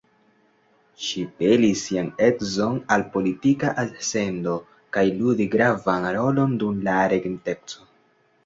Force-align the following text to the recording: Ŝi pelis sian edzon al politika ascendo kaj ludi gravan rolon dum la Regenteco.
Ŝi 1.07 1.25
pelis 1.41 1.83
sian 1.89 2.07
edzon 2.29 2.79
al 2.95 3.05
politika 3.17 3.75
ascendo 3.83 4.57
kaj 4.97 5.05
ludi 5.21 5.49
gravan 5.57 6.11
rolon 6.19 6.59
dum 6.65 6.83
la 6.89 6.97
Regenteco. 7.15 7.89